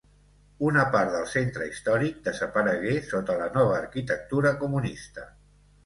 Una 0.69 0.85
part 0.95 1.11
del 1.15 1.27
centre 1.33 1.67
històric 1.73 2.17
desaparegué 2.29 2.97
sota 3.13 3.39
la 3.45 3.53
nova 3.61 3.79
arquitectura 3.85 4.57
comunista. 4.65 5.33